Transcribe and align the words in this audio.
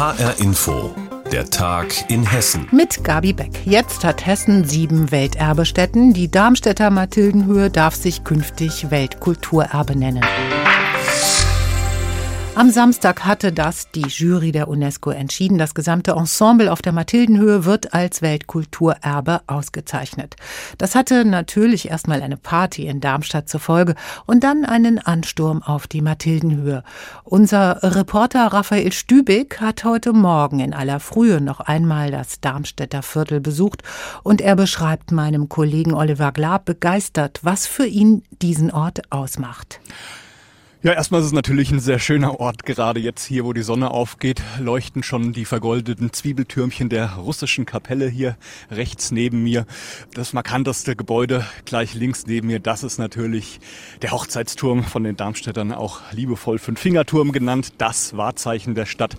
HR 0.00 0.40
Info. 0.40 0.94
Der 1.30 1.50
Tag 1.50 1.88
in 2.08 2.24
Hessen. 2.24 2.66
Mit 2.72 3.04
Gabi 3.04 3.34
Beck. 3.34 3.50
Jetzt 3.66 4.02
hat 4.02 4.24
Hessen 4.24 4.64
sieben 4.64 5.10
Welterbestätten. 5.10 6.14
Die 6.14 6.30
Darmstädter 6.30 6.88
Mathildenhöhe 6.88 7.68
darf 7.68 7.96
sich 7.96 8.24
künftig 8.24 8.90
Weltkulturerbe 8.90 9.94
nennen. 9.94 10.24
Am 12.56 12.68
Samstag 12.68 13.24
hatte 13.24 13.52
das 13.52 13.90
die 13.92 14.08
Jury 14.08 14.50
der 14.50 14.66
UNESCO 14.68 15.10
entschieden. 15.10 15.56
Das 15.56 15.72
gesamte 15.72 16.10
Ensemble 16.10 16.70
auf 16.70 16.82
der 16.82 16.92
Mathildenhöhe 16.92 17.64
wird 17.64 17.94
als 17.94 18.22
Weltkulturerbe 18.22 19.42
ausgezeichnet. 19.46 20.34
Das 20.76 20.96
hatte 20.96 21.24
natürlich 21.24 21.88
erstmal 21.88 22.22
eine 22.22 22.36
Party 22.36 22.86
in 22.86 23.00
Darmstadt 23.00 23.48
zur 23.48 23.60
Folge 23.60 23.94
und 24.26 24.42
dann 24.42 24.64
einen 24.64 24.98
Ansturm 24.98 25.62
auf 25.62 25.86
die 25.86 26.02
Mathildenhöhe. 26.02 26.82
Unser 27.22 27.78
Reporter 27.82 28.48
Raphael 28.48 28.92
Stübig 28.92 29.60
hat 29.60 29.84
heute 29.84 30.12
Morgen 30.12 30.58
in 30.58 30.74
aller 30.74 30.98
Frühe 30.98 31.40
noch 31.40 31.60
einmal 31.60 32.10
das 32.10 32.40
Darmstädter 32.40 33.02
Viertel 33.02 33.40
besucht 33.40 33.84
und 34.24 34.40
er 34.40 34.56
beschreibt 34.56 35.12
meinem 35.12 35.48
Kollegen 35.48 35.94
Oliver 35.94 36.32
Glab 36.32 36.64
begeistert, 36.64 37.38
was 37.42 37.68
für 37.68 37.86
ihn 37.86 38.24
diesen 38.42 38.72
Ort 38.72 39.02
ausmacht. 39.10 39.80
Ja, 40.82 40.94
erstmal 40.94 41.20
ist 41.20 41.26
es 41.26 41.32
natürlich 41.32 41.70
ein 41.72 41.78
sehr 41.78 41.98
schöner 41.98 42.40
Ort. 42.40 42.64
Gerade 42.64 43.00
jetzt 43.00 43.26
hier, 43.26 43.44
wo 43.44 43.52
die 43.52 43.60
Sonne 43.60 43.90
aufgeht, 43.90 44.40
leuchten 44.58 45.02
schon 45.02 45.34
die 45.34 45.44
vergoldeten 45.44 46.10
Zwiebeltürmchen 46.10 46.88
der 46.88 47.16
russischen 47.16 47.66
Kapelle 47.66 48.08
hier 48.08 48.38
rechts 48.70 49.10
neben 49.10 49.42
mir. 49.42 49.66
Das 50.14 50.32
markanteste 50.32 50.96
Gebäude 50.96 51.44
gleich 51.66 51.92
links 51.92 52.26
neben 52.26 52.46
mir, 52.46 52.60
das 52.60 52.82
ist 52.82 52.96
natürlich 52.96 53.60
der 54.00 54.12
Hochzeitsturm 54.12 54.82
von 54.82 55.04
den 55.04 55.18
Darmstädtern, 55.18 55.72
auch 55.72 56.00
liebevoll 56.12 56.58
Fünffingerturm 56.58 57.32
genannt. 57.32 57.74
Das 57.76 58.16
Wahrzeichen 58.16 58.74
der 58.74 58.86
Stadt. 58.86 59.18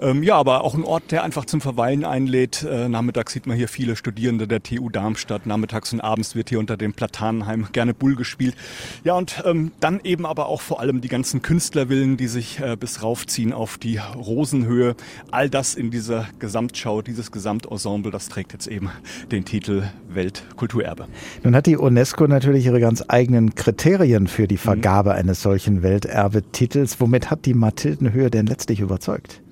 Ähm, 0.00 0.24
ja, 0.24 0.34
aber 0.34 0.64
auch 0.64 0.74
ein 0.74 0.82
Ort, 0.82 1.12
der 1.12 1.22
einfach 1.22 1.44
zum 1.44 1.60
Verweilen 1.60 2.04
einlädt. 2.04 2.64
Äh, 2.64 2.88
nachmittags 2.88 3.32
sieht 3.32 3.46
man 3.46 3.56
hier 3.56 3.68
viele 3.68 3.94
Studierende 3.94 4.48
der 4.48 4.60
TU 4.60 4.88
Darmstadt. 4.88 5.46
Nachmittags 5.46 5.92
und 5.92 6.00
abends 6.00 6.34
wird 6.34 6.48
hier 6.48 6.58
unter 6.58 6.76
dem 6.76 6.94
Platanenheim 6.94 7.68
gerne 7.70 7.94
Bull 7.94 8.16
gespielt. 8.16 8.56
Ja, 9.04 9.14
und 9.14 9.44
ähm, 9.46 9.70
dann 9.78 10.00
eben 10.02 10.26
aber 10.26 10.46
auch 10.46 10.60
vor 10.60 10.80
allem 10.80 10.95
die 11.00 11.08
ganzen 11.08 11.42
Künstlervillen, 11.42 12.16
die 12.16 12.28
sich 12.28 12.60
äh, 12.60 12.76
bis 12.78 13.02
raufziehen 13.02 13.52
auf 13.52 13.78
die 13.78 13.98
Rosenhöhe. 13.98 14.96
All 15.30 15.50
das 15.50 15.74
in 15.74 15.90
dieser 15.90 16.26
Gesamtschau, 16.38 17.02
dieses 17.02 17.32
Gesamtensemble, 17.32 18.10
das 18.10 18.28
trägt 18.28 18.52
jetzt 18.52 18.66
eben 18.66 18.90
den 19.30 19.44
Titel 19.44 19.84
Weltkulturerbe. 20.08 21.06
Nun 21.42 21.54
hat 21.54 21.66
die 21.66 21.76
UNESCO 21.76 22.26
natürlich 22.26 22.66
ihre 22.66 22.80
ganz 22.80 23.04
eigenen 23.08 23.54
Kriterien 23.54 24.26
für 24.26 24.48
die 24.48 24.56
Vergabe 24.56 25.10
mhm. 25.10 25.16
eines 25.16 25.42
solchen 25.42 25.82
Welterbetitels. 25.82 27.00
Womit 27.00 27.30
hat 27.30 27.46
die 27.46 27.54
Mathildenhöhe 27.54 28.30
denn 28.30 28.46
letztlich 28.46 28.80
überzeugt? 28.80 29.42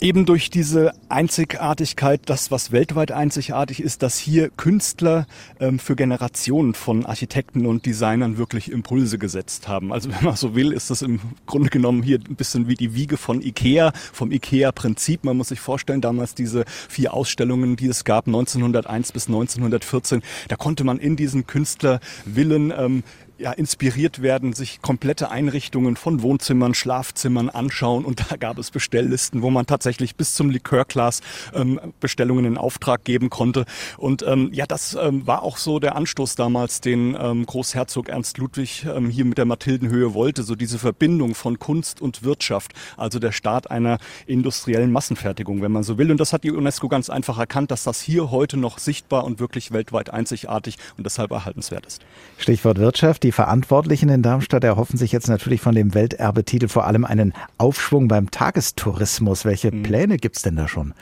Eben 0.00 0.24
durch 0.24 0.50
diese 0.50 0.92
Einzigartigkeit, 1.08 2.22
das, 2.26 2.50
was 2.50 2.72
weltweit 2.72 3.12
einzigartig 3.12 3.82
ist, 3.82 4.02
dass 4.02 4.18
hier 4.18 4.50
Künstler 4.50 5.26
ähm, 5.58 5.78
für 5.78 5.96
Generationen 5.96 6.74
von 6.74 7.04
Architekten 7.04 7.66
und 7.66 7.86
Designern 7.86 8.38
wirklich 8.38 8.70
Impulse 8.70 9.18
gesetzt 9.18 9.68
haben. 9.68 9.92
Also 9.92 10.10
wenn 10.10 10.24
man 10.24 10.36
so 10.36 10.54
will, 10.54 10.72
ist 10.72 10.90
das 10.90 11.02
im 11.02 11.20
Grunde 11.46 11.70
genommen 11.70 12.02
hier 12.02 12.18
ein 12.18 12.36
bisschen 12.36 12.68
wie 12.68 12.74
die 12.74 12.94
Wiege 12.94 13.16
von 13.16 13.42
Ikea, 13.42 13.92
vom 14.12 14.32
Ikea-Prinzip. 14.32 15.24
Man 15.24 15.36
muss 15.36 15.48
sich 15.48 15.60
vorstellen, 15.60 16.00
damals 16.00 16.34
diese 16.34 16.64
vier 16.88 17.12
Ausstellungen, 17.12 17.76
die 17.76 17.86
es 17.86 18.04
gab, 18.04 18.26
1901 18.26 19.12
bis 19.12 19.26
1914, 19.26 20.22
da 20.48 20.56
konnte 20.56 20.84
man 20.84 20.98
in 20.98 21.16
diesen 21.16 21.46
Künstlervillen 21.46 22.72
ähm, 22.76 23.02
ja, 23.40 23.52
inspiriert 23.52 24.20
werden, 24.22 24.52
sich 24.52 24.82
komplette 24.82 25.30
Einrichtungen 25.30 25.96
von 25.96 26.22
Wohnzimmern, 26.22 26.74
Schlafzimmern 26.74 27.48
anschauen. 27.48 28.04
Und 28.04 28.30
da 28.30 28.36
gab 28.36 28.58
es 28.58 28.70
Bestelllisten, 28.70 29.42
wo 29.42 29.50
man 29.50 29.66
tatsächlich 29.66 30.14
bis 30.14 30.34
zum 30.34 30.50
Likörglas 30.50 31.22
ähm, 31.54 31.80
Bestellungen 32.00 32.44
in 32.44 32.58
Auftrag 32.58 33.04
geben 33.04 33.30
konnte. 33.30 33.64
Und 33.96 34.22
ähm, 34.26 34.50
ja, 34.52 34.66
das 34.66 34.94
ähm, 35.00 35.26
war 35.26 35.42
auch 35.42 35.56
so 35.56 35.78
der 35.78 35.96
Anstoß 35.96 36.34
damals, 36.34 36.80
den 36.80 37.16
ähm, 37.18 37.46
Großherzog 37.46 38.08
Ernst 38.08 38.36
Ludwig 38.38 38.84
ähm, 38.84 39.08
hier 39.08 39.24
mit 39.24 39.38
der 39.38 39.46
Mathildenhöhe 39.46 40.12
wollte. 40.12 40.42
So 40.42 40.54
diese 40.54 40.78
Verbindung 40.78 41.34
von 41.34 41.58
Kunst 41.58 42.02
und 42.02 42.22
Wirtschaft, 42.22 42.72
also 42.98 43.18
der 43.18 43.32
Start 43.32 43.70
einer 43.70 43.98
industriellen 44.26 44.92
Massenfertigung, 44.92 45.62
wenn 45.62 45.72
man 45.72 45.82
so 45.82 45.96
will. 45.96 46.10
Und 46.10 46.20
das 46.20 46.34
hat 46.34 46.44
die 46.44 46.50
UNESCO 46.50 46.88
ganz 46.88 47.08
einfach 47.08 47.38
erkannt, 47.38 47.70
dass 47.70 47.84
das 47.84 48.02
hier 48.02 48.30
heute 48.30 48.58
noch 48.58 48.78
sichtbar 48.78 49.24
und 49.24 49.40
wirklich 49.40 49.72
weltweit 49.72 50.10
einzigartig 50.10 50.76
und 50.98 51.04
deshalb 51.04 51.30
erhaltenswert 51.30 51.86
ist. 51.86 52.02
Stichwort 52.36 52.78
Wirtschaft. 52.78 53.22
Die 53.22 53.29
die 53.30 53.34
Verantwortlichen 53.34 54.08
in 54.08 54.22
Darmstadt 54.22 54.64
erhoffen 54.64 54.98
sich 54.98 55.12
jetzt 55.12 55.28
natürlich 55.28 55.60
von 55.60 55.72
dem 55.72 55.94
Welterbetitel 55.94 56.66
vor 56.66 56.88
allem 56.88 57.04
einen 57.04 57.32
Aufschwung 57.58 58.08
beim 58.08 58.32
Tagestourismus. 58.32 59.44
Welche 59.44 59.70
mhm. 59.70 59.84
Pläne 59.84 60.16
gibt 60.16 60.34
es 60.34 60.42
denn 60.42 60.56
da 60.56 60.66
schon? 60.66 60.94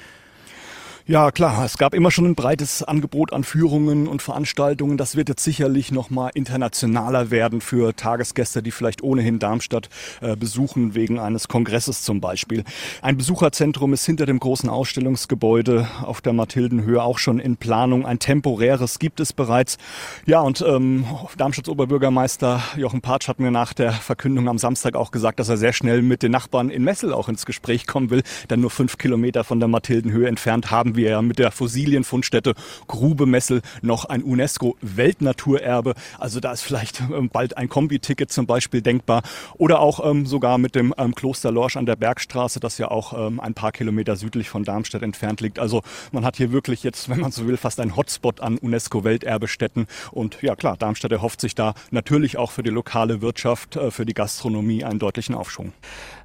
Ja, 1.10 1.30
klar. 1.30 1.64
Es 1.64 1.78
gab 1.78 1.94
immer 1.94 2.10
schon 2.10 2.26
ein 2.26 2.34
breites 2.34 2.82
Angebot 2.82 3.32
an 3.32 3.42
Führungen 3.42 4.08
und 4.08 4.20
Veranstaltungen. 4.20 4.98
Das 4.98 5.16
wird 5.16 5.30
jetzt 5.30 5.42
sicherlich 5.42 5.90
noch 5.90 6.10
mal 6.10 6.28
internationaler 6.34 7.30
werden 7.30 7.62
für 7.62 7.96
Tagesgäste, 7.96 8.62
die 8.62 8.70
vielleicht 8.70 9.02
ohnehin 9.02 9.38
Darmstadt 9.38 9.88
äh, 10.20 10.36
besuchen, 10.36 10.94
wegen 10.94 11.18
eines 11.18 11.48
Kongresses 11.48 12.02
zum 12.02 12.20
Beispiel. 12.20 12.62
Ein 13.00 13.16
Besucherzentrum 13.16 13.94
ist 13.94 14.04
hinter 14.04 14.26
dem 14.26 14.38
großen 14.38 14.68
Ausstellungsgebäude 14.68 15.88
auf 16.02 16.20
der 16.20 16.34
Mathildenhöhe 16.34 17.02
auch 17.02 17.16
schon 17.16 17.38
in 17.38 17.56
Planung. 17.56 18.04
Ein 18.04 18.18
temporäres 18.18 18.98
gibt 18.98 19.20
es 19.20 19.32
bereits. 19.32 19.78
Ja, 20.26 20.42
und 20.42 20.60
ähm, 20.60 21.06
Darmstadts 21.38 21.70
Oberbürgermeister 21.70 22.62
Jochen 22.76 23.00
Patsch 23.00 23.28
hat 23.28 23.40
mir 23.40 23.50
nach 23.50 23.72
der 23.72 23.92
Verkündung 23.92 24.46
am 24.46 24.58
Samstag 24.58 24.94
auch 24.94 25.10
gesagt, 25.10 25.40
dass 25.40 25.48
er 25.48 25.56
sehr 25.56 25.72
schnell 25.72 26.02
mit 26.02 26.22
den 26.22 26.32
Nachbarn 26.32 26.68
in 26.68 26.84
Messel 26.84 27.14
auch 27.14 27.30
ins 27.30 27.46
Gespräch 27.46 27.86
kommen 27.86 28.10
will, 28.10 28.22
denn 28.50 28.60
nur 28.60 28.68
fünf 28.68 28.98
Kilometer 28.98 29.42
von 29.42 29.58
der 29.58 29.70
Mathildenhöhe 29.70 30.28
entfernt 30.28 30.70
haben 30.70 30.97
wir 30.98 31.08
ja 31.08 31.22
mit 31.22 31.38
der 31.38 31.50
Fossilienfundstätte 31.50 32.52
Grube 32.86 33.24
Messel 33.24 33.62
noch 33.80 34.04
ein 34.04 34.22
UNESCO-Weltnaturerbe. 34.22 35.94
Also 36.18 36.40
da 36.40 36.52
ist 36.52 36.60
vielleicht 36.60 37.00
ähm, 37.00 37.30
bald 37.32 37.56
ein 37.56 37.70
Kombi-Ticket 37.70 38.30
zum 38.30 38.46
Beispiel 38.46 38.82
denkbar. 38.82 39.22
Oder 39.56 39.80
auch 39.80 40.04
ähm, 40.04 40.26
sogar 40.26 40.58
mit 40.58 40.74
dem 40.74 40.92
ähm, 40.98 41.14
Kloster 41.14 41.50
Lorsch 41.50 41.78
an 41.78 41.86
der 41.86 41.96
Bergstraße, 41.96 42.60
das 42.60 42.76
ja 42.76 42.90
auch 42.90 43.12
ein 43.12 43.54
paar 43.54 43.72
Kilometer 43.72 44.16
südlich 44.16 44.48
von 44.50 44.64
Darmstadt 44.64 45.02
entfernt 45.02 45.40
liegt. 45.40 45.58
Also 45.58 45.82
man 46.12 46.24
hat 46.24 46.36
hier 46.36 46.52
wirklich 46.52 46.82
jetzt, 46.82 47.08
wenn 47.08 47.20
man 47.20 47.32
so 47.32 47.46
will, 47.46 47.56
fast 47.56 47.80
ein 47.80 47.96
Hotspot 47.96 48.40
an 48.40 48.58
UNESCO-Welterbestätten. 48.58 49.86
Und 50.10 50.42
ja 50.42 50.56
klar, 50.56 50.76
Darmstadt 50.76 51.12
erhofft 51.12 51.40
sich 51.40 51.54
da 51.54 51.74
natürlich 51.90 52.36
auch 52.36 52.50
für 52.50 52.62
die 52.62 52.70
lokale 52.70 53.22
Wirtschaft, 53.22 53.76
äh, 53.76 53.90
für 53.90 54.04
die 54.04 54.14
Gastronomie 54.14 54.84
einen 54.84 54.98
deutlichen 54.98 55.34
Aufschwung. 55.34 55.72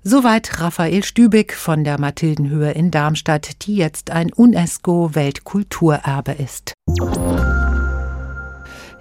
Soweit 0.04 0.60
Raphael 0.60 1.04
Stübig 1.04 1.54
von 1.54 1.84
der 1.84 2.00
Mathildenhöhe 2.00 2.72
in 2.72 2.92
Darmstadt, 2.92 3.66
die 3.66 3.76
jetzt 3.76 4.12
ein 4.12 4.34
UNESCO-Weltkulturerbe 4.64 6.32
ist. 6.32 6.74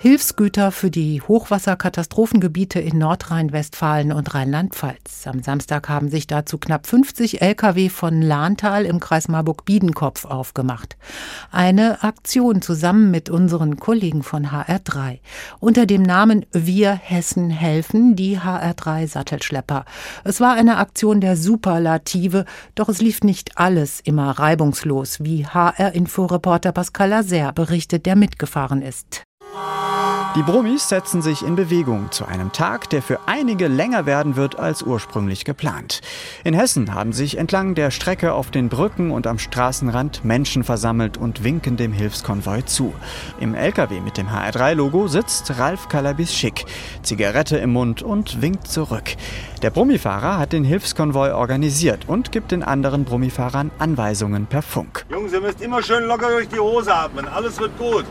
Hilfsgüter 0.02 0.72
für 0.72 0.90
die 0.90 1.22
Hochwasserkatastrophengebiete 1.22 2.80
in 2.80 2.98
Nordrhein-Westfalen 2.98 4.10
und 4.10 4.34
Rheinland-Pfalz. 4.34 5.28
Am 5.28 5.44
Samstag 5.44 5.88
haben 5.88 6.08
sich 6.08 6.26
dazu 6.26 6.58
knapp 6.58 6.88
50 6.88 7.40
Lkw 7.40 7.88
von 7.88 8.20
Lahntal 8.20 8.84
im 8.84 8.98
Kreis 8.98 9.28
Marburg-Biedenkopf 9.28 10.24
aufgemacht. 10.24 10.96
Eine 11.52 12.02
Aktion 12.02 12.62
zusammen 12.62 13.12
mit 13.12 13.30
unseren 13.30 13.76
Kollegen 13.76 14.24
von 14.24 14.46
HR3. 14.46 15.20
Unter 15.60 15.86
dem 15.86 16.02
Namen 16.02 16.46
Wir 16.50 16.90
Hessen 16.94 17.50
helfen, 17.50 18.16
die 18.16 18.40
HR3 18.40 19.06
Sattelschlepper. 19.06 19.84
Es 20.24 20.40
war 20.40 20.54
eine 20.54 20.78
Aktion 20.78 21.20
der 21.20 21.36
Superlative, 21.36 22.44
doch 22.74 22.88
es 22.88 23.00
lief 23.00 23.20
nicht 23.20 23.56
alles 23.56 24.00
immer 24.00 24.32
reibungslos, 24.32 25.22
wie 25.22 25.46
HR-Inforeporter 25.46 26.72
Pascal 26.72 27.10
Lazer 27.10 27.52
berichtet, 27.52 28.04
der 28.04 28.16
mitgefahren 28.16 28.82
ist. 28.82 29.22
Die 30.34 30.43
Brummis 30.43 30.88
setzen 30.88 31.20
sich 31.20 31.43
in 31.43 31.56
Bewegung 31.56 32.10
zu 32.10 32.25
einem 32.25 32.53
Tag, 32.53 32.88
der 32.88 33.03
für 33.03 33.20
einige 33.26 33.69
länger 33.69 34.06
werden 34.06 34.34
wird 34.34 34.59
als 34.59 34.82
ursprünglich 34.82 35.44
geplant. 35.44 36.00
In 36.43 36.54
Hessen 36.54 36.94
haben 36.94 37.12
sich 37.12 37.37
entlang 37.37 37.75
der 37.75 37.91
Strecke 37.91 38.32
auf 38.32 38.50
den 38.50 38.70
Brücken 38.70 39.11
und 39.11 39.26
am 39.26 39.38
Straßenrand 39.38 40.25
Menschen 40.25 40.64
versammelt 40.64 41.19
und 41.19 41.44
winken 41.44 41.76
dem 41.76 41.93
Hilfskonvoi 41.93 42.62
zu. 42.62 42.94
Im 43.40 43.55
LKW 43.55 44.00
mit 44.00 44.17
dem 44.17 44.29
HR3-Logo 44.29 45.06
sitzt 45.06 45.58
Ralf 45.58 45.90
Kalabis 45.90 46.34
Schick, 46.34 46.64
Zigarette 47.02 47.58
im 47.58 47.75
Mund 47.75 48.02
und 48.02 48.40
winkt 48.40 48.69
zurück. 48.69 49.17
Der 49.61 49.69
Brummifahrer 49.69 50.38
hat 50.38 50.55
den 50.55 50.64
Hilfskonvoi 50.64 51.32
organisiert 51.32 52.08
und 52.08 52.32
gibt 52.32 52.52
den 52.52 52.62
anderen 52.62 53.05
Brummifahrern 53.05 53.70
Anweisungen 53.79 54.46
per 54.46 54.62
Funk. 54.62 55.05
Jungs, 55.11 55.34
ihr 55.34 55.43
müsst 55.43 55.61
immer 55.61 55.82
schön 55.82 56.05
locker 56.05 56.31
durch 56.31 56.49
die 56.49 56.58
Hose 56.58 56.94
atmen. 56.94 57.29
Alles 57.29 57.61
wird 57.61 57.76
gut. 57.76 58.06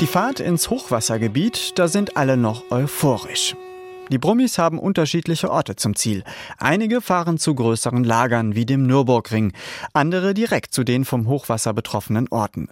Die 0.00 0.06
Fahrt 0.06 0.40
ins 0.40 0.68
Hochwassergebiet, 0.68 1.78
da 1.78 1.88
sind 1.88 2.18
alle 2.18 2.36
noch 2.36 2.70
euphorisch. 2.70 3.56
Die 4.08 4.18
Brummis 4.18 4.56
haben 4.56 4.78
unterschiedliche 4.78 5.50
Orte 5.50 5.74
zum 5.74 5.96
Ziel. 5.96 6.22
Einige 6.58 7.00
fahren 7.00 7.38
zu 7.38 7.56
größeren 7.56 8.04
Lagern 8.04 8.54
wie 8.54 8.64
dem 8.64 8.86
Nürburgring, 8.86 9.52
andere 9.94 10.32
direkt 10.32 10.72
zu 10.72 10.84
den 10.84 11.04
vom 11.04 11.26
Hochwasser 11.26 11.74
betroffenen 11.74 12.28
Orten. 12.30 12.68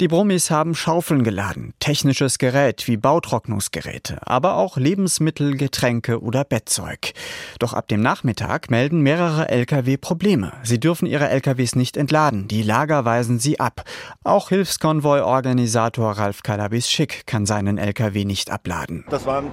Die 0.00 0.06
Brummis 0.06 0.50
haben 0.50 0.76
Schaufeln 0.76 1.24
geladen, 1.24 1.74
technisches 1.80 2.38
Gerät 2.38 2.86
wie 2.86 2.96
Bautrocknungsgeräte, 2.96 4.18
aber 4.26 4.54
auch 4.54 4.76
Lebensmittel, 4.76 5.56
Getränke 5.56 6.22
oder 6.22 6.44
Bettzeug. 6.44 7.14
Doch 7.58 7.72
ab 7.72 7.88
dem 7.88 8.00
Nachmittag 8.00 8.70
melden 8.70 9.00
mehrere 9.00 9.48
Lkw 9.48 9.96
Probleme. 9.96 10.52
Sie 10.62 10.78
dürfen 10.78 11.06
ihre 11.06 11.28
Lkws 11.28 11.74
nicht 11.74 11.96
entladen, 11.96 12.46
die 12.46 12.62
Lager 12.62 13.04
weisen 13.04 13.40
sie 13.40 13.58
ab. 13.58 13.82
Auch 14.22 14.50
Hilfskonvoi-Organisator 14.50 16.12
Ralf 16.12 16.44
Kalabis-Schick 16.44 17.26
kann 17.26 17.44
seinen 17.44 17.76
Lkw 17.76 18.24
nicht 18.24 18.52
abladen. 18.52 19.04
Das 19.10 19.26
waren 19.26 19.50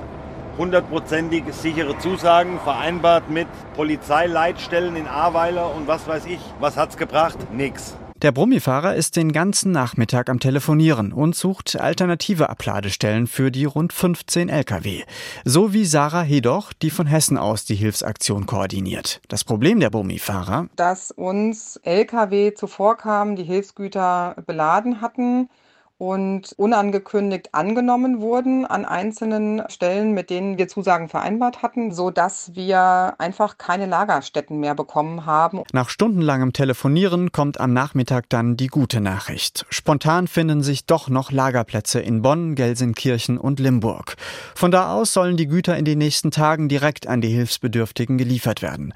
hundertprozentig 0.57 1.43
sichere 1.51 1.97
Zusagen 1.97 2.59
vereinbart 2.59 3.29
mit 3.29 3.47
Polizeileitstellen 3.75 4.95
in 4.95 5.07
Ahrweiler 5.07 5.73
und 5.75 5.87
was 5.87 6.07
weiß 6.07 6.25
ich. 6.25 6.39
Was 6.59 6.77
hat's 6.77 6.97
gebracht? 6.97 7.37
Nix. 7.51 7.95
Der 8.23 8.31
Brummifahrer 8.31 8.95
ist 8.95 9.17
den 9.17 9.33
ganzen 9.33 9.73
Nachmittag 9.73 10.29
am 10.29 10.39
Telefonieren 10.39 11.11
und 11.11 11.35
sucht 11.35 11.77
alternative 11.77 12.49
Abladestellen 12.49 13.27
für 13.27 13.51
die 13.51 13.65
rund 13.65 13.91
15 13.91 14.47
Lkw. 14.47 15.03
So 15.43 15.73
wie 15.73 15.83
Sarah 15.83 16.21
Hedoch, 16.21 16.71
die 16.71 16.89
von 16.89 17.05
Hessen 17.05 17.37
aus 17.37 17.65
die 17.65 17.75
Hilfsaktion 17.75 18.45
koordiniert. 18.45 19.19
Das 19.27 19.43
Problem 19.43 19.81
der 19.81 19.89
Brummifahrer, 19.89 20.69
dass 20.77 21.11
uns 21.11 21.75
Lkw 21.83 22.53
zuvorkamen, 22.53 23.35
die 23.35 23.43
Hilfsgüter 23.43 24.37
beladen 24.47 25.01
hatten 25.01 25.49
und 26.03 26.51
unangekündigt 26.57 27.53
angenommen 27.53 28.19
wurden 28.19 28.65
an 28.65 28.83
einzelnen 28.83 29.63
Stellen, 29.69 30.11
mit 30.11 30.29
denen 30.29 30.57
wir 30.57 30.67
Zusagen 30.67 31.07
vereinbart 31.07 31.61
hatten, 31.61 31.93
so 31.93 32.11
dass 32.11 32.53
wir 32.55 33.15
einfach 33.19 33.57
keine 33.57 33.85
Lagerstätten 33.85 34.59
mehr 34.59 34.75
bekommen 34.75 35.25
haben. 35.25 35.63
Nach 35.71 35.87
stundenlangem 35.87 36.51
Telefonieren 36.51 37.31
kommt 37.31 37.57
am 37.57 37.71
Nachmittag 37.71 38.25
dann 38.27 38.57
die 38.57 38.67
gute 38.67 38.99
Nachricht. 38.99 39.65
Spontan 39.69 40.27
finden 40.27 40.61
sich 40.61 40.85
doch 40.85 41.07
noch 41.07 41.31
Lagerplätze 41.31 42.01
in 42.01 42.21
Bonn, 42.21 42.55
Gelsenkirchen 42.55 43.37
und 43.37 43.61
Limburg. 43.61 44.17
Von 44.55 44.71
da 44.71 44.93
aus 44.93 45.13
sollen 45.13 45.37
die 45.37 45.47
Güter 45.47 45.77
in 45.77 45.85
den 45.85 45.99
nächsten 45.99 46.31
Tagen 46.31 46.67
direkt 46.67 47.07
an 47.07 47.21
die 47.21 47.29
Hilfsbedürftigen 47.29 48.17
geliefert 48.17 48.61
werden. 48.61 48.93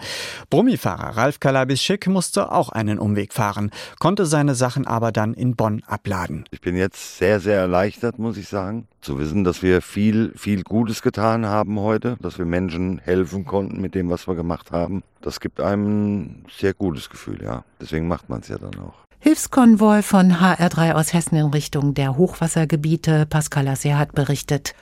Brummifahrer 0.50 1.16
Ralf 1.16 1.40
Kalabis-Schick 1.40 2.08
musste 2.08 2.52
auch 2.52 2.68
einen 2.68 3.00
Umweg 3.00 3.32
fahren, 3.32 3.72
konnte 3.98 4.26
seine 4.26 4.56
Sachen 4.56 4.86
aber 4.86 5.14
dann 5.14 5.34
in 5.34 5.56
Bonn 5.56 5.84
abladen. 5.88 6.44
Ich 6.52 6.60
bin 6.60 6.76
jetzt 6.76 6.97
sehr, 6.98 7.40
sehr 7.40 7.60
erleichtert, 7.60 8.20
muss 8.20 8.38
ich 8.38 8.48
sagen, 8.48 8.88
zu 9.02 9.20
wissen, 9.20 9.44
dass 9.44 9.62
wir 9.62 9.82
viel, 9.82 10.34
viel 10.36 10.64
Gutes 10.64 11.02
getan 11.02 11.46
haben 11.46 11.80
heute, 11.80 12.18
dass 12.22 12.38
wir 12.38 12.46
Menschen 12.46 13.00
helfen 13.00 13.46
konnten 13.46 13.80
mit 13.82 13.96
dem, 13.96 14.10
was 14.10 14.28
wir 14.28 14.36
gemacht 14.36 14.72
haben. 14.72 15.04
Das 15.22 15.40
gibt 15.40 15.60
einem 15.60 15.88
ein 15.88 16.46
sehr 16.58 16.74
gutes 16.74 17.10
Gefühl, 17.10 17.42
ja. 17.44 17.64
Deswegen 17.80 18.08
macht 18.08 18.30
man 18.30 18.42
es 18.42 18.48
ja 18.48 18.58
dann 18.58 18.76
auch. 18.80 19.08
Hilfskonvoi 19.20 20.04
von 20.04 20.34
HR3 20.34 20.94
aus 20.94 21.14
Hessen 21.14 21.38
in 21.38 21.48
Richtung 21.48 21.94
der 21.94 22.18
Hochwassergebiete. 22.18 23.26
Pascal 23.26 23.68
Asser 23.68 23.98
hat 23.98 24.14
berichtet. 24.14 24.76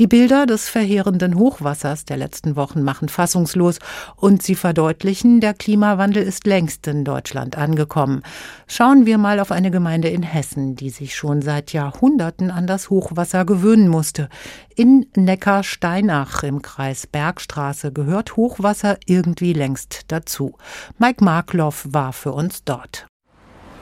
Die 0.00 0.06
Bilder 0.06 0.46
des 0.46 0.70
verheerenden 0.70 1.36
Hochwassers 1.36 2.06
der 2.06 2.16
letzten 2.16 2.56
Wochen 2.56 2.82
machen 2.82 3.10
fassungslos 3.10 3.80
und 4.16 4.42
sie 4.42 4.54
verdeutlichen, 4.54 5.40
der 5.40 5.52
Klimawandel 5.52 6.22
ist 6.22 6.46
längst 6.46 6.86
in 6.86 7.04
Deutschland 7.04 7.58
angekommen. 7.58 8.22
Schauen 8.66 9.04
wir 9.04 9.18
mal 9.18 9.40
auf 9.40 9.52
eine 9.52 9.70
Gemeinde 9.70 10.08
in 10.08 10.22
Hessen, 10.22 10.74
die 10.74 10.88
sich 10.88 11.14
schon 11.14 11.42
seit 11.42 11.74
Jahrhunderten 11.74 12.50
an 12.50 12.66
das 12.66 12.88
Hochwasser 12.88 13.44
gewöhnen 13.44 13.88
musste. 13.88 14.30
In 14.74 15.04
Neckarsteinach 15.14 16.44
im 16.44 16.62
Kreis 16.62 17.06
Bergstraße 17.06 17.92
gehört 17.92 18.38
Hochwasser 18.38 18.96
irgendwie 19.04 19.52
längst 19.52 20.04
dazu. 20.08 20.54
Mike 20.96 21.22
Markloff 21.22 21.86
war 21.90 22.14
für 22.14 22.32
uns 22.32 22.64
dort. 22.64 23.09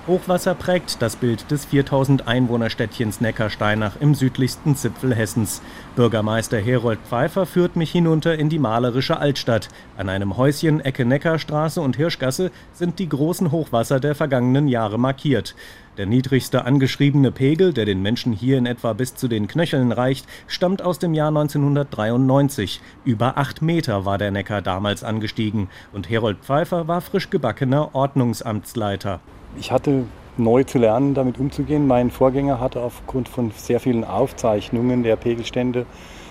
Hochwasser 0.09 0.55
prägt 0.55 1.03
das 1.03 1.17
Bild 1.17 1.51
des 1.51 1.67
4000 1.67 2.27
Einwohnerstädtchens 2.27 3.21
Neckarsteinach 3.21 3.97
im 4.01 4.15
südlichsten 4.15 4.75
Zipfel 4.75 5.15
Hessens. 5.15 5.61
Bürgermeister 5.97 6.59
Herold 6.59 6.99
Pfeiffer 7.07 7.45
führt 7.45 7.77
mich 7.77 7.93
hinunter 7.93 8.39
in 8.39 8.49
die 8.49 8.59
malerische 8.59 9.19
Altstadt. 9.19 9.69
An 9.99 10.09
einem 10.09 10.39
Häuschen 10.39 10.81
Ecke 10.81 11.05
Neckarstraße 11.05 11.83
und 11.83 11.97
Hirschgasse 11.97 12.51
sind 12.73 12.99
die 12.99 13.09
großen 13.11 13.53
Hochwasser 13.53 14.01
der 14.01 14.15
vergangenen 14.15 14.67
Jahre 14.67 14.99
markiert. 14.99 15.55
Der 15.99 16.07
niedrigste 16.07 16.65
angeschriebene 16.65 17.31
Pegel, 17.31 17.75
der 17.75 17.85
den 17.85 18.01
Menschen 18.01 18.33
hier 18.33 18.57
in 18.57 18.65
etwa 18.65 18.95
bis 18.95 19.15
zu 19.15 19.29
den 19.29 19.47
Knöcheln 19.47 19.93
reicht, 19.93 20.27
stammt 20.47 20.81
aus 20.81 20.99
dem 20.99 21.13
Jahr 21.13 21.29
1993. 21.29 22.81
Über 23.05 23.37
acht 23.37 23.61
Meter 23.61 24.07
war 24.07 24.17
der 24.17 24.31
Neckar 24.31 24.63
damals 24.63 25.05
angestiegen 25.05 25.69
und 25.93 26.09
Herold 26.09 26.39
Pfeiffer 26.39 26.89
war 26.89 27.03
frisch 27.03 27.29
gebackener 27.29 27.95
Ordnungsamtsleiter. 27.95 29.21
Ich 29.57 29.73
hatte 29.73 30.05
neu 30.37 30.65
zu 30.65 30.79
lernen, 30.79 31.15
damit 31.15 31.39
umzugehen. 31.39 31.87
Mein 31.87 32.11
Vorgänger 32.11 32.61
hatte 32.61 32.81
aufgrund 32.81 33.29
von 33.29 33.51
sehr 33.57 33.81
vielen 33.81 34.05
Aufzeichnungen 34.05 35.03
der 35.03 35.17
Pegelstände 35.17 35.87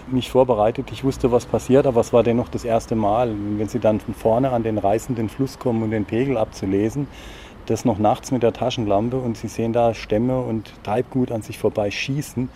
mich 0.10 0.30
vorbereitet. 0.30 0.92
Ich 0.92 1.04
wusste, 1.04 1.32
was 1.32 1.46
passiert, 1.46 1.86
aber 1.86 2.02
es 2.02 2.14
war 2.14 2.24
dennoch 2.24 2.50
das 2.50 2.64
erste 2.64 2.96
Mal. 2.96 3.34
wenn 3.58 3.68
Sie 3.68 3.80
dann 3.80 4.00
von 4.00 4.14
vorne 4.14 4.52
an 4.52 4.64
den 4.64 4.78
reißenden 4.78 5.30
Fluss 5.30 5.60
kommen, 5.60 5.84
um 5.84 5.92
den 5.92 6.06
Pegel 6.06 6.38
abzulesen, 6.38 7.08
das 7.66 7.84
noch 7.84 7.98
nachts 7.98 8.32
mit 8.32 8.44
der 8.44 8.54
Taschenlampe 8.54 9.18
und 9.18 9.38
Sie 9.38 9.50
sehen 9.50 9.74
da 9.74 9.94
Stämme 9.94 10.40
und 10.40 10.72
Treibgut 10.84 11.32
an 11.32 11.42
sich 11.42 11.58
vorbei 11.58 11.92
schießen, 11.92 12.50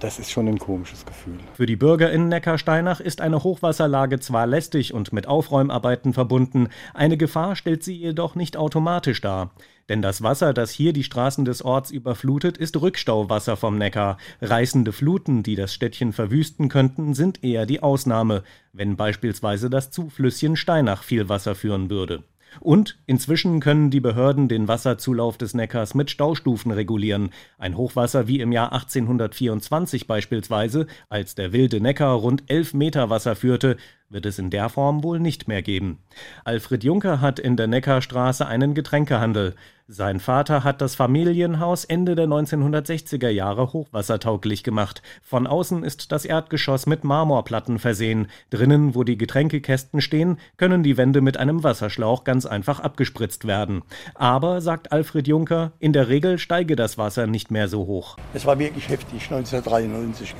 das 0.00 0.18
ist 0.18 0.30
schon 0.30 0.48
ein 0.48 0.58
komisches 0.58 1.04
Gefühl. 1.04 1.38
Für 1.54 1.66
die 1.66 1.76
Bürger 1.76 2.10
in 2.12 2.28
Neckarsteinach 2.28 3.00
ist 3.00 3.20
eine 3.20 3.42
Hochwasserlage 3.42 4.20
zwar 4.20 4.46
lästig 4.46 4.94
und 4.94 5.12
mit 5.12 5.26
Aufräumarbeiten 5.26 6.12
verbunden, 6.12 6.68
eine 6.94 7.16
Gefahr 7.16 7.56
stellt 7.56 7.82
sie 7.82 7.96
jedoch 7.96 8.34
nicht 8.34 8.56
automatisch 8.56 9.20
dar. 9.20 9.50
Denn 9.88 10.02
das 10.02 10.22
Wasser, 10.22 10.52
das 10.52 10.70
hier 10.70 10.92
die 10.92 11.02
Straßen 11.02 11.44
des 11.44 11.64
Orts 11.64 11.90
überflutet, 11.90 12.58
ist 12.58 12.80
Rückstauwasser 12.80 13.56
vom 13.56 13.78
Neckar. 13.78 14.18
Reißende 14.42 14.92
Fluten, 14.92 15.42
die 15.42 15.56
das 15.56 15.72
Städtchen 15.72 16.12
verwüsten 16.12 16.68
könnten, 16.68 17.14
sind 17.14 17.42
eher 17.42 17.64
die 17.64 17.82
Ausnahme, 17.82 18.42
wenn 18.72 18.96
beispielsweise 18.96 19.70
das 19.70 19.90
Zuflüsschen 19.90 20.56
Steinach 20.56 21.02
viel 21.02 21.28
Wasser 21.28 21.54
führen 21.54 21.88
würde. 21.88 22.22
Und 22.60 22.98
inzwischen 23.06 23.60
können 23.60 23.90
die 23.90 24.00
Behörden 24.00 24.48
den 24.48 24.68
Wasserzulauf 24.68 25.38
des 25.38 25.54
Neckars 25.54 25.94
mit 25.94 26.10
Staustufen 26.10 26.72
regulieren. 26.72 27.30
Ein 27.58 27.76
Hochwasser 27.76 28.28
wie 28.28 28.40
im 28.40 28.52
Jahr 28.52 28.72
1824 28.72 30.06
beispielsweise, 30.06 30.86
als 31.08 31.34
der 31.34 31.52
wilde 31.52 31.80
Neckar 31.80 32.14
rund 32.14 32.44
elf 32.48 32.74
Meter 32.74 33.10
Wasser 33.10 33.36
führte, 33.36 33.76
wird 34.10 34.26
es 34.26 34.38
in 34.38 34.50
der 34.50 34.68
Form 34.68 35.02
wohl 35.02 35.20
nicht 35.20 35.48
mehr 35.48 35.62
geben. 35.62 35.98
Alfred 36.44 36.84
Juncker 36.84 37.20
hat 37.20 37.38
in 37.38 37.56
der 37.56 37.66
Neckarstraße 37.66 38.46
einen 38.46 38.74
Getränkehandel. 38.74 39.54
Sein 39.90 40.20
Vater 40.20 40.64
hat 40.64 40.82
das 40.82 40.94
Familienhaus 40.94 41.86
Ende 41.86 42.14
der 42.14 42.26
1960er 42.26 43.30
Jahre 43.30 43.72
hochwassertauglich 43.72 44.62
gemacht. 44.62 45.00
Von 45.22 45.46
außen 45.46 45.82
ist 45.82 46.12
das 46.12 46.26
Erdgeschoss 46.26 46.86
mit 46.86 47.04
Marmorplatten 47.04 47.78
versehen. 47.78 48.26
Drinnen, 48.50 48.94
wo 48.94 49.02
die 49.02 49.16
Getränkekästen 49.16 50.02
stehen, 50.02 50.38
können 50.58 50.82
die 50.82 50.98
Wände 50.98 51.22
mit 51.22 51.38
einem 51.38 51.64
Wasserschlauch 51.64 52.24
ganz 52.24 52.44
einfach 52.44 52.80
abgespritzt 52.80 53.46
werden. 53.46 53.82
Aber, 54.14 54.60
sagt 54.60 54.92
Alfred 54.92 55.26
Juncker, 55.26 55.72
in 55.78 55.94
der 55.94 56.08
Regel 56.08 56.38
steige 56.38 56.76
das 56.76 56.98
Wasser 56.98 57.26
nicht 57.26 57.50
mehr 57.50 57.68
so 57.68 57.86
hoch. 57.86 58.18
Es 58.34 58.44
war 58.44 58.58
wirklich 58.58 58.90
heftig, 58.90 59.22
1993. 59.30 60.34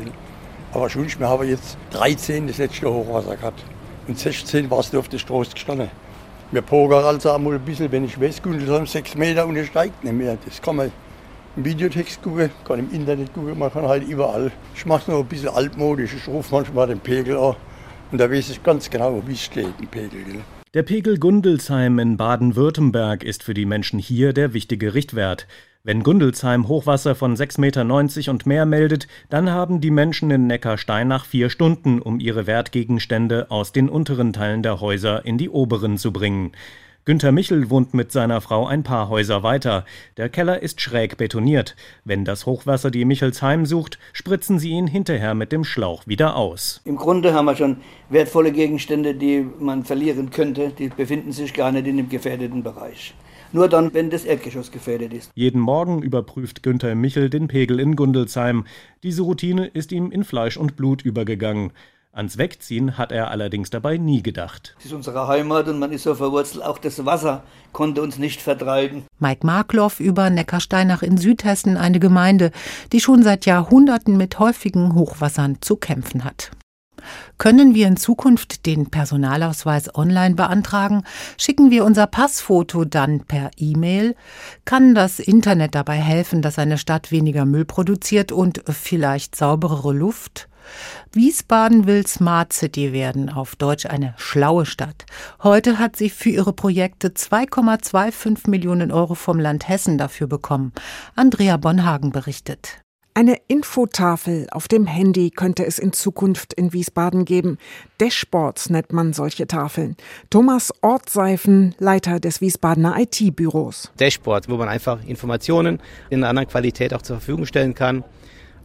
Aber 0.72 0.90
schon, 0.90 1.08
wir 1.18 1.28
haben 1.28 1.48
jetzt 1.48 1.78
13 1.92 2.46
das 2.46 2.58
letzte 2.58 2.92
Hochwasser 2.92 3.36
gehabt. 3.36 3.64
Und 4.06 4.18
16 4.18 4.70
warst 4.70 4.92
du 4.92 4.98
auf 4.98 5.08
der 5.08 5.18
Straße 5.18 5.52
gestanden. 5.52 5.90
Wir 6.50 6.62
pokern 6.62 7.04
also 7.04 7.30
einmal 7.32 7.54
ein 7.54 7.60
bisschen, 7.60 7.90
wenn 7.92 8.04
ich 8.04 8.20
weiß, 8.20 8.42
Gundelsheim 8.42 8.86
6 8.86 9.16
Meter 9.16 9.46
und 9.46 9.56
es 9.56 9.66
steigt 9.66 10.02
nicht 10.04 10.14
mehr. 10.14 10.38
Das 10.44 10.62
kann 10.62 10.76
man 10.76 10.92
im 11.56 11.64
Videotext 11.64 12.22
gucken, 12.22 12.50
kann 12.66 12.78
im 12.78 12.90
Internet 12.92 13.34
gucken, 13.34 13.58
man 13.58 13.72
kann 13.72 13.86
halt 13.86 14.06
überall. 14.06 14.50
Ich 14.74 14.86
mache 14.86 15.02
es 15.02 15.08
noch 15.08 15.18
ein 15.18 15.26
bisschen 15.26 15.48
altmodisch, 15.48 16.14
ich 16.14 16.28
rufe 16.28 16.54
manchmal 16.54 16.86
den 16.86 17.00
Pegel 17.00 17.36
an 17.36 17.56
und 18.12 18.18
da 18.18 18.30
weiß 18.30 18.50
ich 18.50 18.62
ganz 18.62 18.88
genau, 18.88 19.22
wie 19.26 19.32
es 19.32 19.42
steht, 19.42 19.78
ein 19.78 19.88
Pegel. 19.88 20.40
Der 20.74 20.82
Pegel 20.82 21.16
Gundelsheim 21.18 21.98
in 21.98 22.18
Baden-Württemberg 22.18 23.24
ist 23.24 23.42
für 23.42 23.54
die 23.54 23.64
Menschen 23.64 23.98
hier 23.98 24.34
der 24.34 24.52
wichtige 24.52 24.92
Richtwert. 24.92 25.46
Wenn 25.82 26.02
Gundelsheim 26.02 26.68
Hochwasser 26.68 27.14
von 27.14 27.34
6,90 27.34 27.58
Meter 28.18 28.30
und 28.30 28.44
mehr 28.44 28.66
meldet, 28.66 29.08
dann 29.30 29.48
haben 29.48 29.80
die 29.80 29.90
Menschen 29.90 30.30
in 30.30 30.46
Neckarsteinach 30.46 31.24
vier 31.24 31.48
Stunden, 31.48 32.02
um 32.02 32.20
ihre 32.20 32.46
Wertgegenstände 32.46 33.50
aus 33.50 33.72
den 33.72 33.88
unteren 33.88 34.34
Teilen 34.34 34.62
der 34.62 34.82
Häuser 34.82 35.24
in 35.24 35.38
die 35.38 35.48
oberen 35.48 35.96
zu 35.96 36.12
bringen. 36.12 36.52
Günter 37.08 37.32
Michel 37.32 37.70
wohnt 37.70 37.94
mit 37.94 38.12
seiner 38.12 38.42
Frau 38.42 38.66
ein 38.66 38.82
paar 38.82 39.08
Häuser 39.08 39.42
weiter. 39.42 39.86
Der 40.18 40.28
Keller 40.28 40.62
ist 40.62 40.82
schräg 40.82 41.16
betoniert. 41.16 41.74
Wenn 42.04 42.26
das 42.26 42.44
Hochwasser 42.44 42.90
die 42.90 43.06
Michels 43.06 43.40
heimsucht, 43.40 43.98
spritzen 44.12 44.58
sie 44.58 44.72
ihn 44.72 44.86
hinterher 44.86 45.34
mit 45.34 45.50
dem 45.50 45.64
Schlauch 45.64 46.06
wieder 46.06 46.36
aus. 46.36 46.82
Im 46.84 46.96
Grunde 46.96 47.32
haben 47.32 47.46
wir 47.46 47.56
schon 47.56 47.78
wertvolle 48.10 48.52
Gegenstände, 48.52 49.14
die 49.14 49.46
man 49.58 49.86
verlieren 49.86 50.28
könnte. 50.28 50.70
Die 50.78 50.90
befinden 50.90 51.32
sich 51.32 51.54
gar 51.54 51.72
nicht 51.72 51.86
in 51.86 51.96
dem 51.96 52.10
gefährdeten 52.10 52.62
Bereich. 52.62 53.14
Nur 53.52 53.70
dann, 53.70 53.94
wenn 53.94 54.10
das 54.10 54.26
Erdgeschoss 54.26 54.70
gefährdet 54.70 55.14
ist. 55.14 55.30
Jeden 55.34 55.62
Morgen 55.62 56.02
überprüft 56.02 56.62
Günther 56.62 56.94
Michel 56.94 57.30
den 57.30 57.48
Pegel 57.48 57.80
in 57.80 57.96
Gundelsheim. 57.96 58.66
Diese 59.02 59.22
Routine 59.22 59.66
ist 59.68 59.92
ihm 59.92 60.10
in 60.10 60.24
Fleisch 60.24 60.58
und 60.58 60.76
Blut 60.76 61.00
übergegangen. 61.00 61.72
Ans 62.12 62.38
Wegziehen 62.38 62.96
hat 62.96 63.12
er 63.12 63.30
allerdings 63.30 63.70
dabei 63.70 63.98
nie 63.98 64.22
gedacht. 64.22 64.74
Es 64.78 64.86
ist 64.86 64.92
unsere 64.92 65.28
Heimat 65.28 65.68
und 65.68 65.78
man 65.78 65.92
ist 65.92 66.04
so 66.04 66.14
verwurzelt. 66.14 66.64
Auch 66.64 66.78
das 66.78 67.04
Wasser 67.04 67.42
konnte 67.72 68.02
uns 68.02 68.18
nicht 68.18 68.40
vertreiben. 68.40 69.04
Mike 69.18 69.46
Markloff 69.46 70.00
über 70.00 70.30
Neckarsteinach 70.30 71.02
in 71.02 71.18
Südhessen, 71.18 71.76
eine 71.76 72.00
Gemeinde, 72.00 72.50
die 72.92 73.00
schon 73.00 73.22
seit 73.22 73.44
Jahrhunderten 73.46 74.16
mit 74.16 74.38
häufigen 74.38 74.94
Hochwassern 74.94 75.58
zu 75.60 75.76
kämpfen 75.76 76.24
hat. 76.24 76.50
Können 77.36 77.74
wir 77.74 77.86
in 77.86 77.96
Zukunft 77.96 78.66
den 78.66 78.90
Personalausweis 78.90 79.94
online 79.94 80.34
beantragen? 80.34 81.04
Schicken 81.36 81.70
wir 81.70 81.84
unser 81.84 82.06
Passfoto 82.06 82.84
dann 82.84 83.20
per 83.20 83.50
E-Mail? 83.56 84.16
Kann 84.64 84.94
das 84.94 85.20
Internet 85.20 85.74
dabei 85.74 85.96
helfen, 85.96 86.42
dass 86.42 86.58
eine 86.58 86.78
Stadt 86.78 87.12
weniger 87.12 87.44
Müll 87.44 87.64
produziert 87.64 88.32
und 88.32 88.62
vielleicht 88.66 89.36
sauberere 89.36 89.92
Luft? 89.92 90.48
Wiesbaden 91.12 91.86
will 91.86 92.06
Smart 92.06 92.52
City 92.52 92.92
werden, 92.92 93.30
auf 93.30 93.56
Deutsch 93.56 93.86
eine 93.86 94.14
schlaue 94.16 94.66
Stadt. 94.66 95.06
Heute 95.42 95.78
hat 95.78 95.96
sie 95.96 96.10
für 96.10 96.30
ihre 96.30 96.52
Projekte 96.52 97.08
2,25 97.08 98.48
Millionen 98.50 98.92
Euro 98.92 99.14
vom 99.14 99.38
Land 99.38 99.68
Hessen 99.68 99.98
dafür 99.98 100.26
bekommen. 100.26 100.72
Andrea 101.14 101.56
Bonhagen 101.56 102.12
berichtet. 102.12 102.82
Eine 103.18 103.36
Infotafel 103.48 104.46
auf 104.52 104.68
dem 104.68 104.86
Handy 104.86 105.30
könnte 105.30 105.66
es 105.66 105.80
in 105.80 105.92
Zukunft 105.92 106.52
in 106.52 106.72
Wiesbaden 106.72 107.24
geben. 107.24 107.58
Dashboards 108.00 108.70
nennt 108.70 108.92
man 108.92 109.12
solche 109.12 109.48
Tafeln. 109.48 109.96
Thomas 110.30 110.72
Ortseifen, 110.82 111.74
Leiter 111.80 112.20
des 112.20 112.40
Wiesbadener 112.40 112.94
IT-Büros. 112.96 113.90
Dashboards, 113.98 114.48
wo 114.48 114.56
man 114.56 114.68
einfach 114.68 115.04
Informationen 115.04 115.80
in 116.10 116.20
einer 116.20 116.28
anderen 116.28 116.46
Qualität 116.46 116.94
auch 116.94 117.02
zur 117.02 117.16
Verfügung 117.16 117.44
stellen 117.44 117.74
kann. 117.74 118.04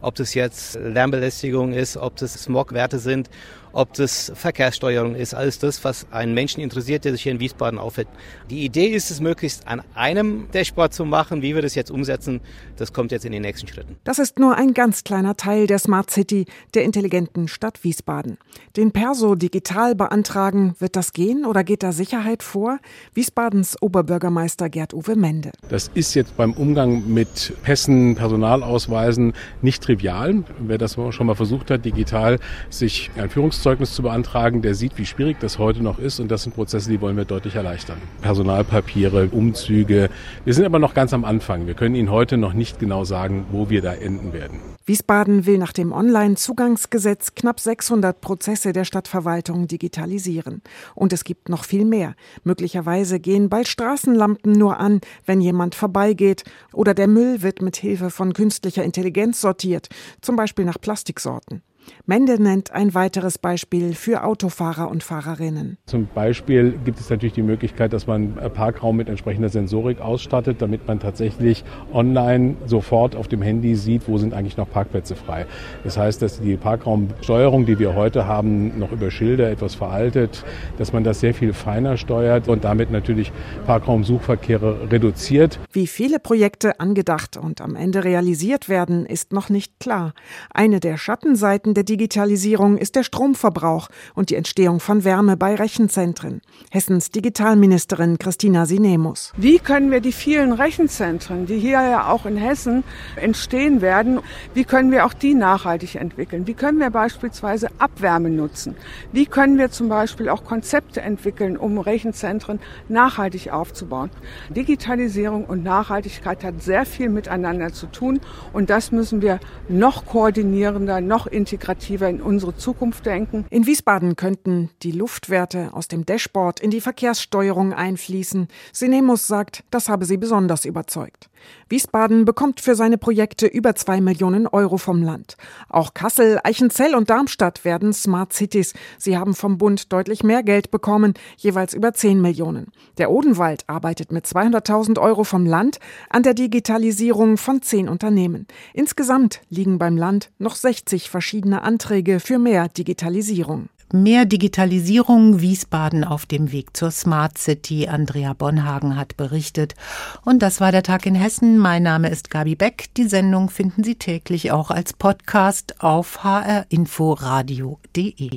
Ob 0.04 0.14
das 0.16 0.34
jetzt 0.34 0.74
Lärmbelästigung 0.74 1.72
ist, 1.72 1.96
ob 1.96 2.16
das 2.16 2.34
Smogwerte 2.34 2.98
sind 2.98 3.30
ob 3.74 3.92
das 3.94 4.32
Verkehrssteuerung 4.34 5.16
ist, 5.16 5.34
alles 5.34 5.58
das, 5.58 5.84
was 5.84 6.06
einen 6.12 6.32
Menschen 6.32 6.60
interessiert, 6.60 7.04
der 7.04 7.12
sich 7.12 7.24
hier 7.24 7.32
in 7.32 7.40
Wiesbaden 7.40 7.78
aufhält. 7.78 8.08
Die 8.48 8.64
Idee 8.64 8.86
ist 8.86 9.10
es, 9.10 9.20
möglichst 9.20 9.66
an 9.66 9.82
einem 9.94 10.48
Dashboard 10.52 10.94
zu 10.94 11.04
machen. 11.04 11.42
Wie 11.42 11.54
wir 11.54 11.62
das 11.62 11.74
jetzt 11.74 11.90
umsetzen, 11.90 12.40
das 12.76 12.92
kommt 12.92 13.10
jetzt 13.10 13.24
in 13.24 13.32
den 13.32 13.42
nächsten 13.42 13.66
Schritten. 13.66 13.96
Das 14.04 14.18
ist 14.18 14.38
nur 14.38 14.56
ein 14.56 14.74
ganz 14.74 15.02
kleiner 15.02 15.36
Teil 15.36 15.66
der 15.66 15.78
Smart 15.78 16.10
City, 16.10 16.46
der 16.74 16.84
intelligenten 16.84 17.48
Stadt 17.48 17.82
Wiesbaden. 17.82 18.38
Den 18.76 18.92
Perso 18.92 19.34
digital 19.34 19.94
beantragen, 19.96 20.74
wird 20.78 20.94
das 20.94 21.12
gehen 21.12 21.44
oder 21.44 21.64
geht 21.64 21.82
da 21.82 21.90
Sicherheit 21.90 22.42
vor? 22.42 22.78
Wiesbadens 23.12 23.80
Oberbürgermeister 23.82 24.68
Gerd-Uwe 24.68 25.16
Mende. 25.16 25.50
Das 25.68 25.90
ist 25.94 26.14
jetzt 26.14 26.36
beim 26.36 26.52
Umgang 26.52 27.12
mit 27.12 27.52
Pässen, 27.64 28.14
Personalausweisen 28.14 29.32
nicht 29.62 29.82
trivial. 29.82 30.44
Wer 30.60 30.78
das 30.78 30.94
schon 31.10 31.26
mal 31.26 31.34
versucht 31.34 31.70
hat, 31.72 31.84
digital 31.84 32.38
sich 32.70 33.10
ein 33.16 33.30
Führungs 33.30 33.63
Berufszeugnis 33.64 33.94
zu 33.94 34.02
beantragen, 34.02 34.60
der 34.60 34.74
sieht, 34.74 34.98
wie 34.98 35.06
schwierig 35.06 35.38
das 35.40 35.58
heute 35.58 35.82
noch 35.82 35.98
ist 35.98 36.20
und 36.20 36.30
das 36.30 36.42
sind 36.42 36.54
Prozesse, 36.54 36.90
die 36.90 37.00
wollen 37.00 37.16
wir 37.16 37.24
deutlich 37.24 37.54
erleichtern. 37.54 37.96
Personalpapiere, 38.20 39.30
Umzüge. 39.32 40.10
Wir 40.44 40.52
sind 40.52 40.66
aber 40.66 40.78
noch 40.78 40.92
ganz 40.92 41.14
am 41.14 41.24
Anfang. 41.24 41.66
Wir 41.66 41.72
können 41.72 41.94
Ihnen 41.94 42.10
heute 42.10 42.36
noch 42.36 42.52
nicht 42.52 42.78
genau 42.78 43.04
sagen, 43.04 43.46
wo 43.52 43.70
wir 43.70 43.80
da 43.80 43.94
enden 43.94 44.34
werden. 44.34 44.60
Wiesbaden 44.84 45.46
will 45.46 45.56
nach 45.56 45.72
dem 45.72 45.92
Online-Zugangsgesetz 45.92 47.34
knapp 47.36 47.58
600 47.58 48.20
Prozesse 48.20 48.74
der 48.74 48.84
Stadtverwaltung 48.84 49.66
digitalisieren. 49.66 50.60
Und 50.94 51.14
es 51.14 51.24
gibt 51.24 51.48
noch 51.48 51.64
viel 51.64 51.86
mehr. 51.86 52.16
Möglicherweise 52.42 53.18
gehen 53.18 53.48
bald 53.48 53.66
Straßenlampen 53.66 54.52
nur 54.52 54.78
an, 54.78 55.00
wenn 55.24 55.40
jemand 55.40 55.74
vorbeigeht. 55.74 56.44
Oder 56.74 56.92
der 56.92 57.08
Müll 57.08 57.40
wird 57.40 57.62
mit 57.62 57.76
Hilfe 57.76 58.10
von 58.10 58.34
künstlicher 58.34 58.84
Intelligenz 58.84 59.40
sortiert, 59.40 59.88
zum 60.20 60.36
Beispiel 60.36 60.66
nach 60.66 60.78
Plastiksorten. 60.78 61.62
Mende 62.06 62.42
nennt 62.42 62.72
ein 62.72 62.94
weiteres 62.94 63.38
Beispiel 63.38 63.94
für 63.94 64.24
Autofahrer 64.24 64.90
und 64.90 65.02
Fahrerinnen. 65.02 65.78
Zum 65.86 66.06
Beispiel 66.14 66.78
gibt 66.84 67.00
es 67.00 67.10
natürlich 67.10 67.32
die 67.32 67.42
Möglichkeit, 67.42 67.92
dass 67.92 68.06
man 68.06 68.34
Parkraum 68.52 68.96
mit 68.96 69.08
entsprechender 69.08 69.48
Sensorik 69.48 70.00
ausstattet, 70.00 70.60
damit 70.60 70.86
man 70.86 71.00
tatsächlich 71.00 71.64
online 71.92 72.56
sofort 72.66 73.16
auf 73.16 73.28
dem 73.28 73.42
Handy 73.42 73.74
sieht, 73.74 74.08
wo 74.08 74.18
sind 74.18 74.34
eigentlich 74.34 74.56
noch 74.56 74.70
Parkplätze 74.70 75.16
frei. 75.16 75.46
Das 75.82 75.96
heißt, 75.96 76.22
dass 76.22 76.40
die 76.40 76.56
Parkraumsteuerung, 76.56 77.66
die 77.66 77.78
wir 77.78 77.94
heute 77.94 78.26
haben, 78.26 78.78
noch 78.78 78.92
über 78.92 79.10
Schilder 79.10 79.50
etwas 79.50 79.74
veraltet, 79.74 80.44
dass 80.78 80.92
man 80.92 81.04
das 81.04 81.20
sehr 81.20 81.34
viel 81.34 81.52
feiner 81.52 81.96
steuert 81.96 82.48
und 82.48 82.64
damit 82.64 82.90
natürlich 82.90 83.32
Parkraumsuchverkehre 83.66 84.90
reduziert. 84.90 85.58
Wie 85.72 85.86
viele 85.86 86.18
Projekte 86.18 86.80
angedacht 86.80 87.36
und 87.36 87.60
am 87.60 87.76
Ende 87.76 88.04
realisiert 88.04 88.68
werden, 88.68 89.06
ist 89.06 89.32
noch 89.32 89.48
nicht 89.48 89.80
klar. 89.80 90.12
Eine 90.52 90.80
der 90.80 90.96
Schattenseiten 90.96 91.73
der 91.74 91.84
Digitalisierung 91.84 92.78
ist 92.78 92.94
der 92.94 93.02
Stromverbrauch 93.02 93.88
und 94.14 94.30
die 94.30 94.36
Entstehung 94.36 94.78
von 94.78 95.02
Wärme 95.04 95.36
bei 95.36 95.56
Rechenzentren. 95.56 96.40
Hessens 96.70 97.10
Digitalministerin 97.10 98.18
Christina 98.18 98.64
Sinemus. 98.64 99.32
Wie 99.36 99.58
können 99.58 99.90
wir 99.90 100.00
die 100.00 100.12
vielen 100.12 100.52
Rechenzentren, 100.52 101.46
die 101.46 101.58
hier 101.58 101.82
ja 101.82 102.08
auch 102.08 102.26
in 102.26 102.36
Hessen 102.36 102.84
entstehen 103.16 103.80
werden, 103.80 104.20
wie 104.54 104.64
können 104.64 104.92
wir 104.92 105.04
auch 105.04 105.12
die 105.12 105.34
nachhaltig 105.34 105.96
entwickeln? 105.96 106.46
Wie 106.46 106.54
können 106.54 106.78
wir 106.78 106.90
beispielsweise 106.90 107.68
Abwärme 107.78 108.30
nutzen? 108.30 108.76
Wie 109.12 109.26
können 109.26 109.58
wir 109.58 109.70
zum 109.70 109.88
Beispiel 109.88 110.28
auch 110.28 110.44
Konzepte 110.44 111.00
entwickeln, 111.00 111.56
um 111.56 111.78
Rechenzentren 111.78 112.60
nachhaltig 112.88 113.50
aufzubauen? 113.50 114.10
Digitalisierung 114.50 115.44
und 115.44 115.64
Nachhaltigkeit 115.64 116.44
hat 116.44 116.62
sehr 116.62 116.86
viel 116.86 117.08
miteinander 117.08 117.72
zu 117.72 117.86
tun 117.86 118.20
und 118.52 118.70
das 118.70 118.92
müssen 118.92 119.22
wir 119.22 119.40
noch 119.68 120.06
koordinierender, 120.06 121.00
noch 121.00 121.26
integrierter 121.26 121.63
integrativer 121.64 122.08
in 122.10 122.20
unsere 122.20 122.54
Zukunft 122.56 123.06
denken. 123.06 123.46
In 123.48 123.66
Wiesbaden 123.66 124.16
könnten 124.16 124.70
die 124.82 124.92
Luftwerte 124.92 125.70
aus 125.72 125.88
dem 125.88 126.04
Dashboard 126.04 126.60
in 126.60 126.70
die 126.70 126.82
Verkehrssteuerung 126.82 127.72
einfließen. 127.72 128.48
Sinemus 128.72 129.26
sagt, 129.26 129.64
das 129.70 129.88
habe 129.88 130.04
sie 130.04 130.18
besonders 130.18 130.66
überzeugt. 130.66 131.30
Wiesbaden 131.68 132.24
bekommt 132.24 132.60
für 132.60 132.74
seine 132.74 132.98
Projekte 132.98 133.46
über 133.46 133.74
zwei 133.74 134.00
Millionen 134.00 134.46
Euro 134.46 134.76
vom 134.76 135.02
Land. 135.02 135.36
Auch 135.68 135.94
Kassel, 135.94 136.38
Eichenzell 136.42 136.94
und 136.94 137.10
Darmstadt 137.10 137.64
werden 137.64 137.92
Smart 137.92 138.32
Cities. 138.32 138.74
Sie 138.98 139.16
haben 139.16 139.34
vom 139.34 139.58
Bund 139.58 139.92
deutlich 139.92 140.22
mehr 140.22 140.42
Geld 140.42 140.70
bekommen, 140.70 141.14
jeweils 141.36 141.74
über 141.74 141.92
zehn 141.94 142.20
Millionen. 142.20 142.72
Der 142.98 143.10
Odenwald 143.10 143.64
arbeitet 143.66 144.12
mit 144.12 144.26
200.000 144.26 144.98
Euro 145.00 145.24
vom 145.24 145.46
Land 145.46 145.78
an 146.10 146.22
der 146.22 146.34
Digitalisierung 146.34 147.36
von 147.36 147.62
zehn 147.62 147.88
Unternehmen. 147.88 148.46
Insgesamt 148.72 149.40
liegen 149.48 149.78
beim 149.78 149.96
Land 149.96 150.30
noch 150.38 150.56
60 150.56 151.10
verschiedene 151.10 151.53
verschiedene 151.54 151.62
Anträge 151.62 152.20
für 152.20 152.38
mehr 152.38 152.68
Digitalisierung. 152.68 153.68
Mehr 153.92 154.24
Digitalisierung, 154.24 155.40
Wiesbaden 155.40 156.04
auf 156.04 156.26
dem 156.26 156.50
Weg 156.50 156.76
zur 156.76 156.90
Smart 156.90 157.38
City. 157.38 157.86
Andrea 157.86 158.32
Bonhagen 158.32 158.96
hat 158.96 159.16
berichtet. 159.16 159.76
Und 160.24 160.42
das 160.42 160.60
war 160.60 160.72
der 160.72 160.82
Tag 160.82 161.06
in 161.06 161.14
Hessen. 161.14 161.58
Mein 161.58 161.84
Name 161.84 162.08
ist 162.08 162.28
Gabi 162.30 162.56
Beck. 162.56 162.86
Die 162.96 163.06
Sendung 163.06 163.50
finden 163.50 163.84
Sie 163.84 163.94
täglich 163.94 164.50
auch 164.50 164.72
als 164.72 164.94
Podcast 164.94 165.80
auf 165.80 166.24
hrinforadio.de. 166.24 168.30